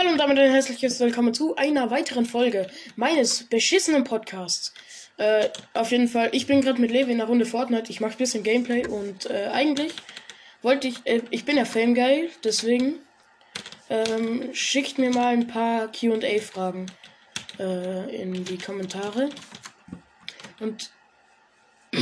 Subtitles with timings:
[0.00, 4.72] Hallo und damit ein herzliches Willkommen zu einer weiteren Folge meines beschissenen Podcasts.
[5.18, 7.90] Äh, auf jeden Fall, ich bin gerade mit Levi in der Runde Fortnite.
[7.92, 9.92] Ich mache ein bisschen Gameplay und äh, eigentlich
[10.62, 12.94] wollte ich, äh, ich bin ja Fame Guy, deswegen
[13.90, 16.86] ähm, schickt mir mal ein paar QA-Fragen
[17.58, 19.28] äh, in die Kommentare.
[20.60, 20.90] Und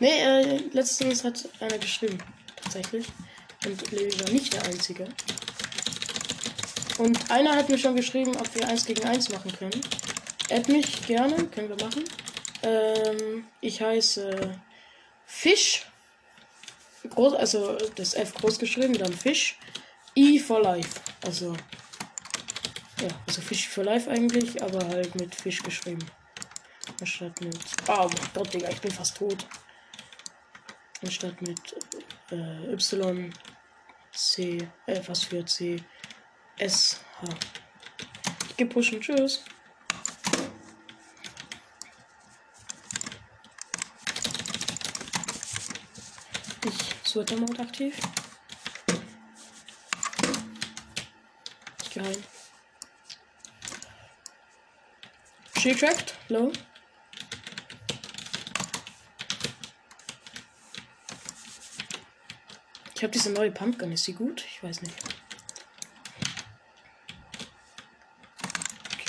[0.00, 2.16] nee, äh, letztens hat einer geschrieben,
[2.56, 3.04] tatsächlich.
[3.66, 5.06] Und Levi war nicht der Einzige.
[7.00, 9.80] Und einer hat mir schon geschrieben, ob wir 1 gegen 1 machen können.
[10.50, 12.04] Add mich gerne, können wir machen.
[12.62, 14.60] Ähm, ich heiße
[15.24, 15.86] Fisch.
[17.08, 19.58] Groß, also das F groß geschrieben, dann Fisch.
[20.14, 21.00] I for Life.
[21.24, 21.54] Also.
[23.00, 26.04] Ja, also Fisch for Life eigentlich, aber halt mit Fisch geschrieben.
[27.00, 27.56] Anstatt mit.
[27.88, 29.46] Oh mein Gott, Digga, ich bin fast tot.
[31.02, 31.76] Anstatt mit
[32.30, 33.32] äh, Y,
[34.12, 35.82] C, äh, was für C,
[36.60, 37.28] S, H.
[38.50, 39.42] Ich geh pushen, tschüss.
[46.66, 47.96] Ich Sweater Mode aktiv.
[51.82, 52.24] Ich geh rein.
[55.56, 56.52] She tracked, low.
[62.94, 63.92] Ich habe diese neue Pumpgun.
[63.92, 64.44] Ist sie gut?
[64.44, 65.19] Ich weiß nicht.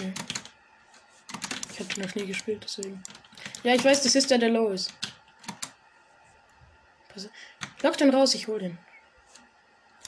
[0.01, 0.13] Okay.
[1.71, 3.01] Ich habe die noch nie gespielt, deswegen.
[3.63, 4.93] Ja, ich weiß, das ist der, der low ist.
[7.81, 8.77] Lock den raus, ich hol den.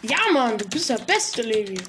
[0.02, 1.80] Ja, Mann, du bist der beste, Levi.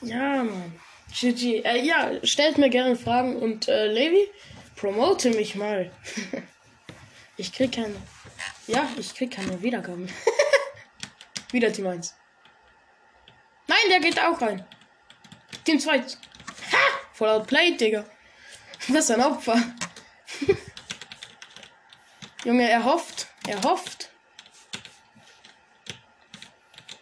[0.00, 0.80] Ja, Mann.
[1.12, 1.62] GG.
[1.64, 4.28] Äh, ja, stellt mir gerne Fragen und äh, Levi,
[4.76, 5.90] promote mich mal.
[7.36, 7.96] ich krieg keine.
[8.66, 10.08] Ja, ich krieg keine Wiedergaben.
[11.50, 12.14] Wieder Team 1.
[13.66, 14.64] Nein, der geht auch rein.
[15.68, 15.98] Team 2.
[15.98, 16.04] Ha!
[17.12, 18.06] Voll outplayed, Digga.
[18.88, 19.62] Was ein Opfer.
[22.44, 23.26] Junge, er hofft.
[23.46, 24.08] Er hofft.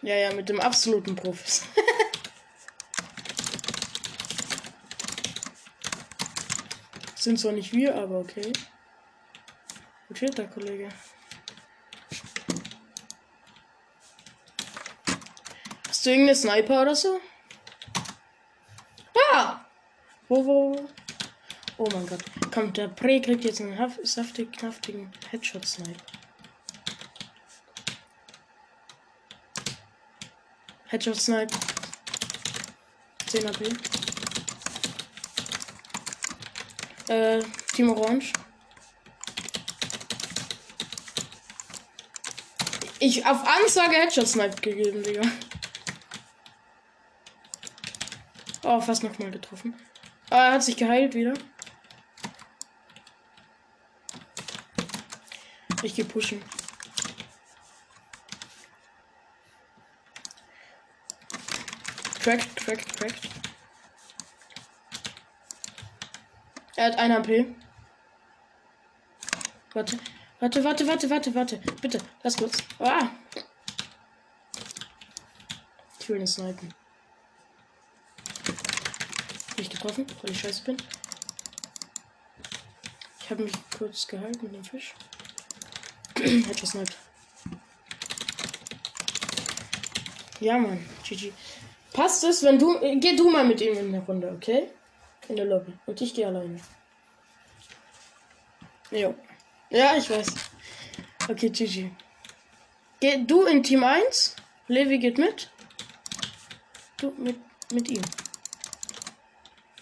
[0.01, 1.63] Ja, ja, mit dem absoluten Profis.
[7.15, 8.51] Sind zwar nicht wir, aber okay.
[10.13, 10.89] Steht der Kollege?
[15.87, 17.21] Hast du irgendeine Sniper oder so?
[20.29, 20.89] Wo, wo?
[21.77, 22.23] Oh mein Gott.
[22.53, 25.99] Komm, der Prey kriegt jetzt einen haf- saftig, knaftigen Headshot-Snipe.
[30.87, 31.53] Headshot-Snipe.
[33.27, 33.61] 10 AP.
[37.09, 37.41] Äh,
[37.73, 38.33] Team Orange.
[42.99, 45.21] Ich auf Ansage Headshot Snipe gegeben, Digga.
[48.63, 49.75] Oh, fast nochmal getroffen.
[50.29, 51.33] Aber er hat sich geheilt wieder.
[55.83, 56.41] Ich geh pushen.
[62.21, 63.29] Cracked, cracked, cracked.
[66.75, 67.55] Er hat ein HP.
[69.73, 69.97] Warte.
[70.39, 71.57] Warte, warte, warte, warte, warte.
[71.81, 72.57] Bitte, lass kurz.
[72.79, 73.09] Ah.
[75.99, 76.73] Ich will ihn snipen.
[79.57, 80.77] Nicht getroffen, weil ich scheiße bin.
[83.19, 84.93] Ich habe mich kurz geheilt mit dem Fisch.
[86.47, 86.95] Hat gesniped.
[90.39, 90.85] Ja, Mann.
[91.03, 91.33] GG.
[91.93, 92.75] Passt es, wenn du.
[92.77, 94.69] äh, Geh du mal mit ihm in der Runde, okay?
[95.27, 95.73] In der Lobby.
[95.87, 96.59] Und ich gehe alleine.
[98.91, 99.15] Jo.
[99.69, 100.27] Ja, ich weiß.
[101.27, 101.89] Okay, GG.
[102.99, 104.35] Geh du in Team 1.
[104.67, 105.49] Levi geht mit.
[106.97, 107.37] Du mit,
[107.71, 108.01] mit ihm.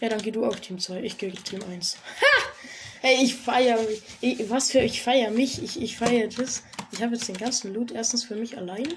[0.05, 1.01] Ja, dann geh du auf Team 2.
[1.01, 1.97] Ich gehe Team 1.
[2.21, 2.51] Ha!
[3.01, 4.03] Ey, ich feier mich.
[4.21, 5.63] Ich, was für ich feier mich.
[5.63, 6.61] Ich, ich feier das.
[6.91, 8.87] Ich habe jetzt den ganzen Loot erstens für mich allein.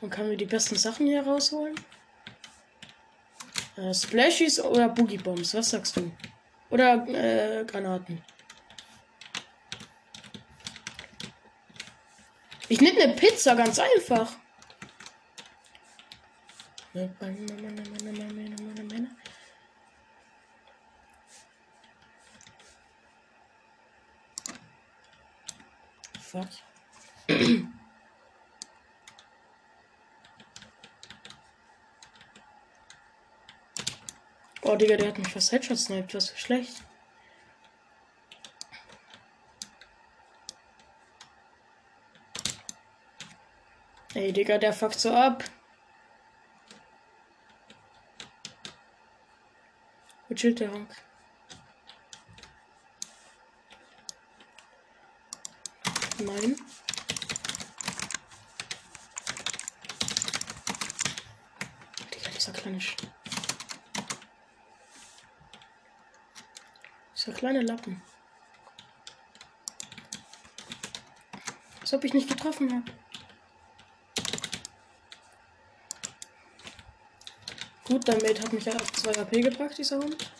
[0.00, 1.74] Und kann mir die besten Sachen hier rausholen.
[3.76, 5.54] Äh, Splashies oder Boogie Bombs?
[5.54, 6.12] Was sagst du?
[6.70, 8.22] Oder äh, Granaten?
[12.68, 14.36] Ich nehme eine Pizza, ganz einfach.
[26.32, 26.48] Fuck.
[34.62, 36.14] Oh, Digga, der hat mich fast Headshot sniped.
[36.14, 36.82] Was für schlecht.
[44.14, 45.44] Ey, Digga, der fuckt so ab.
[50.28, 50.88] Wo chillt der Hank?
[56.24, 56.56] Nein.
[62.14, 62.96] Digga, dieser kleine Sch
[67.16, 68.02] Dieser kleine Lappen.
[71.80, 72.92] Als ob ich nicht getroffen habe.
[77.84, 80.30] Gut, dein Mate hat mich ja auf 2 AP gebracht, dieser Hund.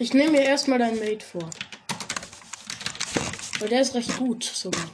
[0.00, 1.50] Ich nehme mir erstmal dein Mate vor.
[3.58, 4.90] Weil der ist recht gut sogar.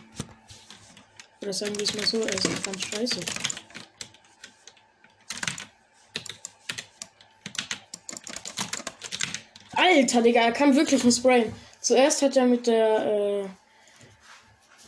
[1.41, 3.21] Oder sagen wir es mal so, er ist ganz scheiße.
[9.77, 11.55] Alter, Digga, er kann wirklich ein Sprayen.
[11.81, 13.49] Zuerst hat er mit der, äh,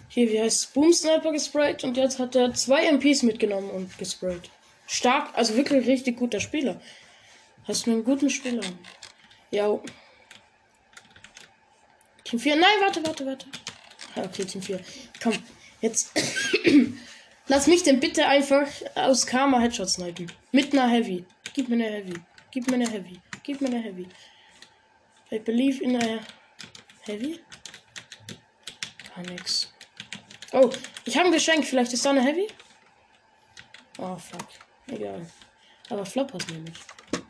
[0.08, 3.96] hier, wie heißt es, Boom Sniper gesprayt und jetzt hat er zwei MPs mitgenommen und
[3.98, 4.50] gesprayt.
[4.88, 6.80] Stark, also wirklich richtig guter Spieler.
[7.68, 8.64] Hast du einen guten Spieler?
[9.52, 9.78] Ja.
[12.28, 12.56] Team 4.
[12.56, 13.46] Nein, warte, warte, warte.
[14.14, 14.80] Okay, Team 4.
[15.22, 15.32] Komm,
[15.80, 16.12] jetzt.
[17.46, 20.30] Lass mich denn bitte einfach aus Karma Headshots snipen.
[20.52, 21.24] Mit einer Heavy.
[21.54, 22.14] Gib mir eine Heavy.
[22.50, 23.18] Gib mir eine Heavy.
[23.42, 24.06] Gib mir eine Heavy.
[25.32, 26.20] I believe in a
[27.06, 27.40] Heavy.
[29.14, 29.72] Gar nix.
[30.52, 30.70] Oh,
[31.06, 31.64] ich habe ein Geschenk.
[31.64, 32.48] Vielleicht ist da eine Heavy?
[33.96, 34.48] Oh, fuck.
[34.88, 35.26] Egal.
[35.88, 37.20] Aber Floppers nehme ich.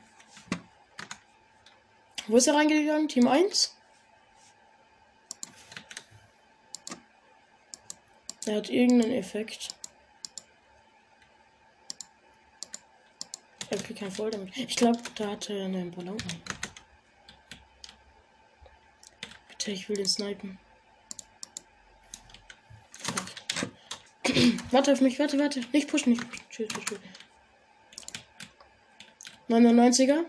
[2.26, 3.06] Wo ist er reingegangen?
[3.06, 3.77] Team 1?
[8.48, 9.74] Er hat irgendeinen Effekt.
[13.68, 14.56] Er kriegt kein Voll damit.
[14.56, 16.16] Ich glaube, da hatte er einen Ballon.
[19.50, 20.58] Bitte, ich will den snipen.
[24.70, 25.60] warte auf mich, warte, warte.
[25.74, 26.44] Nicht pushen, nicht pushen.
[26.48, 27.00] Tschüss, tschüss, tschüss.
[29.50, 30.24] 99er.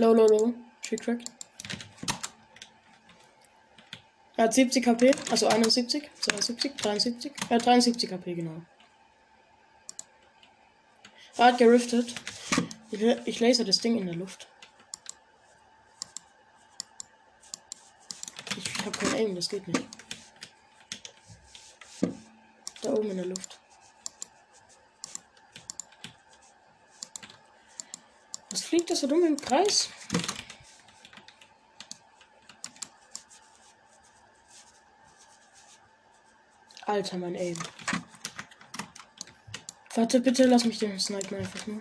[0.00, 0.54] Low, low, low.
[0.80, 1.20] Trick, track.
[4.34, 7.32] Er hat 70 HP, also 71, 72, 73.
[7.50, 8.62] Er hat 73 HP, genau.
[11.36, 12.14] Er hat geriftet.
[12.90, 14.48] Ich, ich laser das Ding in der Luft.
[18.56, 19.86] Ich, ich habe kein Aim, das geht nicht.
[22.80, 23.59] Da oben in der Luft.
[28.70, 29.88] Fliegt das so dumm im Kreis?
[36.86, 37.58] Alter, mein Aim.
[39.96, 41.80] Warte, bitte, lass mich den snipen einfach nur.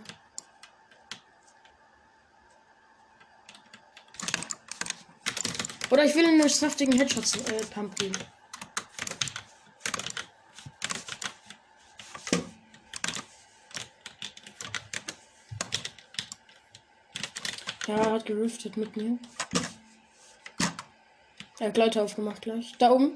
[5.91, 8.17] Oder ich will einen saftigen Headshot-Pump äh, geben.
[17.89, 19.17] Ja, hat geriftet mit mir.
[21.57, 22.75] Er hat Gleiter aufgemacht gleich.
[22.77, 23.15] Da oben.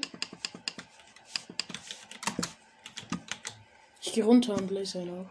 [4.02, 5.30] Ich gehe runter und laser ihn auch.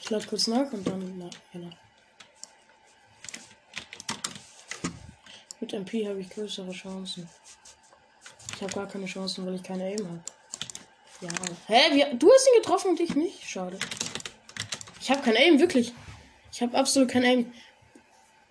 [0.00, 1.30] Ich lade kurz nach und dann nach.
[1.52, 1.70] Ja,
[5.60, 7.28] Mit MP habe ich größere Chancen.
[8.56, 10.41] Ich habe gar keine Chancen, weil ich keine Aim habe.
[11.22, 11.28] Ja.
[11.68, 11.80] Hä?
[11.92, 13.48] Wie, du hast ihn getroffen und ich nicht?
[13.48, 13.78] Schade.
[15.00, 15.92] Ich habe kein Aim, wirklich.
[16.52, 17.52] Ich habe absolut kein Aim.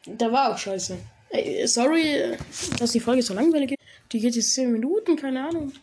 [0.06, 0.98] Da war auch scheiße.
[1.30, 2.38] Ey, sorry,
[2.80, 3.80] dass die Folge so langweilig ist.
[4.12, 5.74] Die geht jetzt 10 Minuten, keine Ahnung.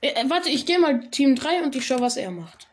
[0.00, 2.68] Äh, warte, ich gehe mal Team 3 und ich schau, was er macht.